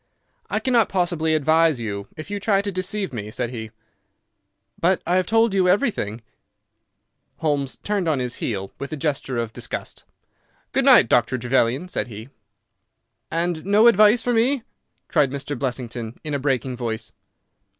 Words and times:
"I 0.49 0.59
cannot 0.59 0.89
possibly 0.89 1.35
advise 1.35 1.79
you 1.79 2.07
if 2.17 2.31
you 2.31 2.39
try 2.39 2.63
to 2.63 2.71
deceive 2.71 3.13
me," 3.13 3.29
said 3.29 3.51
he. 3.51 3.69
"But 4.79 4.99
I 5.05 5.15
have 5.15 5.27
told 5.27 5.53
you 5.53 5.69
everything." 5.69 6.21
Holmes 7.37 7.75
turned 7.83 8.07
on 8.07 8.17
his 8.17 8.37
heel 8.41 8.71
with 8.79 8.91
a 8.91 8.97
gesture 8.97 9.37
of 9.37 9.53
disgust. 9.53 10.03
"Good 10.71 10.85
night, 10.85 11.07
Dr. 11.07 11.37
Trevelyan," 11.37 11.87
said 11.87 12.07
he. 12.07 12.29
"And 13.29 13.63
no 13.63 13.85
advice 13.85 14.23
for 14.23 14.33
me?" 14.33 14.63
cried 15.07 15.29
Blessington, 15.29 16.19
in 16.23 16.33
a 16.33 16.39
breaking 16.39 16.77
voice. 16.77 17.11